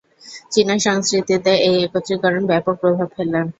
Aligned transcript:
চীনা 0.51 0.75
সংস্কৃতিতে 0.85 1.51
এই 1.67 1.75
একত্রীকরণ 1.85 2.43
ব্যাপক 2.51 2.75
প্রভাব 2.81 3.07
ফেলে। 3.15 3.39